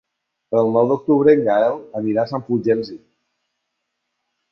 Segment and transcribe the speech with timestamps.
[0.59, 2.97] El nou d'octubre en Gaël anirà a Sant Fulgenci.